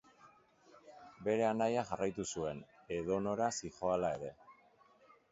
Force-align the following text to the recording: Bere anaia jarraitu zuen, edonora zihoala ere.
Bere 1.25 1.43
anaia 1.49 1.83
jarraitu 1.89 2.25
zuen, 2.37 2.63
edonora 2.95 3.49
zihoala 3.59 4.09
ere. 4.17 4.33